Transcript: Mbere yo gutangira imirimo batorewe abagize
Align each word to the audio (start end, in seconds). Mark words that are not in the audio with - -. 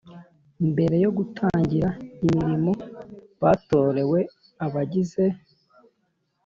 Mbere 0.71 0.95
yo 1.03 1.09
gutangira 1.17 1.89
imirimo 2.25 2.71
batorewe 3.41 4.19
abagize 4.65 5.25